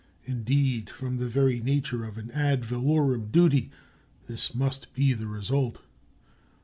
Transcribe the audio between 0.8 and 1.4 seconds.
from the